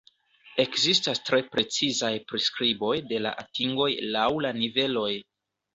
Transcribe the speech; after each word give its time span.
Ekzistas 0.61 1.21
tre 1.27 1.41
precizaj 1.57 2.11
priskriboj 2.33 2.91
de 3.13 3.23
la 3.27 3.37
atingoj 3.45 3.91
laŭ 4.19 4.29
la 4.49 4.59
niveloj. 4.63 5.11